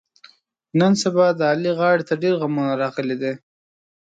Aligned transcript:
نن 0.79 0.93
سبا 1.03 1.27
د 1.35 1.41
علي 1.51 1.71
غاړې 1.79 2.03
ته 2.09 2.13
ډېرغمونه 2.23 2.71
راغلي 2.81 3.15
دي. 3.21 3.33